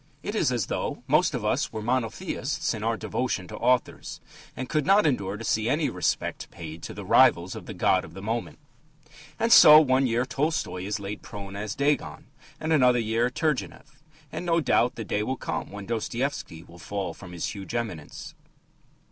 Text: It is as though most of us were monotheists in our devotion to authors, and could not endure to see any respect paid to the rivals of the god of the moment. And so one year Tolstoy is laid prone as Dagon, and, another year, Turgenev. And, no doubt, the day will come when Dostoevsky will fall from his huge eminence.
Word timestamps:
It 0.23 0.33
is 0.33 0.51
as 0.51 0.65
though 0.65 1.03
most 1.05 1.35
of 1.35 1.45
us 1.45 1.71
were 1.71 1.79
monotheists 1.83 2.73
in 2.73 2.83
our 2.83 2.97
devotion 2.97 3.47
to 3.49 3.55
authors, 3.57 4.19
and 4.57 4.67
could 4.67 4.83
not 4.83 5.05
endure 5.05 5.37
to 5.37 5.43
see 5.43 5.69
any 5.69 5.91
respect 5.91 6.49
paid 6.49 6.81
to 6.81 6.95
the 6.95 7.05
rivals 7.05 7.55
of 7.55 7.67
the 7.67 7.75
god 7.75 8.03
of 8.03 8.15
the 8.15 8.21
moment. 8.23 8.57
And 9.37 9.53
so 9.53 9.79
one 9.79 10.07
year 10.07 10.25
Tolstoy 10.25 10.85
is 10.85 10.99
laid 10.99 11.21
prone 11.21 11.55
as 11.55 11.75
Dagon, 11.75 12.25
and, 12.59 12.73
another 12.73 12.97
year, 12.97 13.29
Turgenev. 13.29 14.01
And, 14.31 14.43
no 14.43 14.59
doubt, 14.59 14.95
the 14.95 15.03
day 15.05 15.21
will 15.21 15.37
come 15.37 15.69
when 15.69 15.85
Dostoevsky 15.85 16.63
will 16.63 16.79
fall 16.79 17.13
from 17.13 17.31
his 17.31 17.49
huge 17.49 17.75
eminence. 17.75 18.33